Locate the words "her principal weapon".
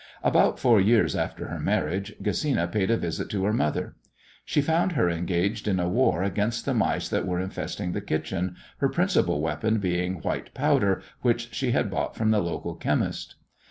8.79-9.77